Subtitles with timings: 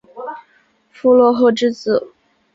[0.91, 2.11] 傅勒赫之子。